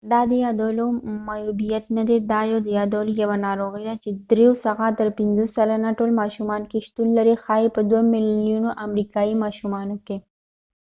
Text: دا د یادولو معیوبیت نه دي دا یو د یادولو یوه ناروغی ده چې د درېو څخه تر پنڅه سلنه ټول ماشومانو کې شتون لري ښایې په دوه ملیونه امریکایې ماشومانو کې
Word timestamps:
دا 0.11 0.21
د 0.29 0.33
یادولو 0.45 0.85
معیوبیت 1.27 1.83
نه 1.97 2.03
دي 2.09 2.17
دا 2.31 2.39
یو 2.51 2.59
د 2.65 2.67
یادولو 2.79 3.11
یوه 3.21 3.37
ناروغی 3.47 3.83
ده 3.87 3.95
چې 4.03 4.09
د 4.13 4.17
درېو 4.31 4.53
څخه 4.65 4.85
تر 4.99 5.07
پنڅه 5.17 5.45
سلنه 5.55 5.89
ټول 5.99 6.09
ماشومانو 6.21 6.65
کې 6.71 6.85
شتون 6.87 7.07
لري 7.17 7.35
ښایې 7.43 7.69
په 7.75 7.81
دوه 7.89 8.01
ملیونه 8.13 8.69
امریکایې 8.85 9.35
ماشومانو 9.43 9.95
کې 10.05 10.17